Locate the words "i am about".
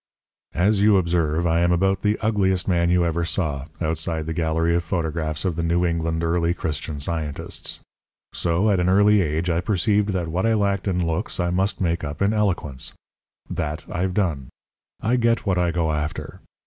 1.45-2.01